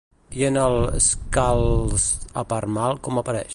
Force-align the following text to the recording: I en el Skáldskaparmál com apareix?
I 0.41 0.45
en 0.47 0.55
el 0.61 0.77
Skáldskaparmál 1.09 3.01
com 3.09 3.23
apareix? 3.25 3.49